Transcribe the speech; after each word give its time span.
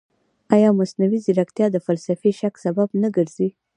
ایا 0.55 0.69
مصنوعي 0.79 1.19
ځیرکتیا 1.25 1.67
د 1.71 1.77
فلسفي 1.85 2.31
شک 2.39 2.53
سبب 2.65 2.89
نه 3.01 3.09
ګرځي؟ 3.15 3.49